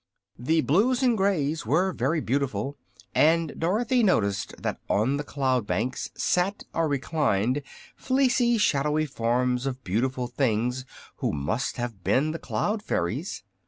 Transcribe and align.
The 0.39 0.61
blues 0.61 1.03
and 1.03 1.15
greys 1.15 1.63
were 1.63 1.93
very 1.93 2.21
beautiful, 2.21 2.75
and 3.13 3.53
Dorothy 3.59 4.01
noticed 4.01 4.55
that 4.59 4.79
on 4.89 5.17
the 5.17 5.23
cloud 5.23 5.67
banks 5.67 6.09
sat 6.15 6.63
or 6.73 6.87
reclined 6.87 7.61
fleecy, 7.95 8.57
shadowy 8.57 9.05
forms 9.05 9.67
of 9.67 9.83
beautiful 9.83 10.33
beings 10.35 10.85
who 11.17 11.31
must 11.33 11.77
have 11.77 12.03
been 12.03 12.31
the 12.31 12.39
Cloud 12.39 12.81
Fairies. 12.81 13.43